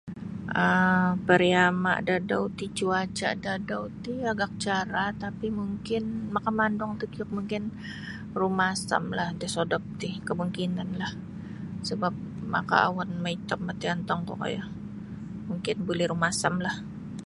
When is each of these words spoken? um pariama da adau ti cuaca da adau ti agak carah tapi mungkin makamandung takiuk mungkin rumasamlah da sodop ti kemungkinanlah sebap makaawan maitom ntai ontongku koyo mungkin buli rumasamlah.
um 0.65 1.09
pariama 1.27 1.93
da 2.07 2.13
adau 2.21 2.43
ti 2.57 2.65
cuaca 2.77 3.29
da 3.43 3.49
adau 3.59 3.83
ti 4.03 4.13
agak 4.31 4.51
carah 4.63 5.09
tapi 5.23 5.47
mungkin 5.59 6.03
makamandung 6.35 6.93
takiuk 7.01 7.29
mungkin 7.37 7.63
rumasamlah 8.39 9.29
da 9.39 9.47
sodop 9.55 9.83
ti 10.01 10.09
kemungkinanlah 10.27 11.13
sebap 11.87 12.15
makaawan 12.53 13.11
maitom 13.23 13.61
ntai 13.75 13.89
ontongku 13.95 14.33
koyo 14.43 14.63
mungkin 15.49 15.75
buli 15.85 16.03
rumasamlah. 16.11 16.75